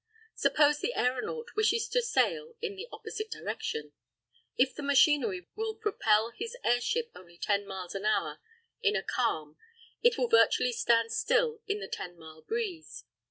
[0.33, 3.93] Suppose the aeronaut wishes to sail in the opposite direction?
[4.57, 8.39] If the machinery will propel his airship only 10 miles an hour
[8.81, 9.57] in a calm,
[10.01, 13.03] it will virtually stand still in the 10 mile breeze.